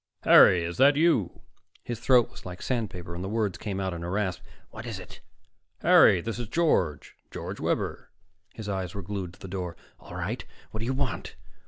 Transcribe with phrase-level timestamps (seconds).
[0.23, 0.63] "Harry!
[0.63, 1.41] Is that you?"
[1.83, 4.41] His throat was like sandpaper and the words came out in a rasp.
[4.71, 5.19] "What is it?"
[5.83, 8.09] "Harry, this is George George Webber."
[8.55, 9.75] His eyes were glued to the door.
[9.99, 10.43] "All right.
[10.71, 11.35] What do you want?"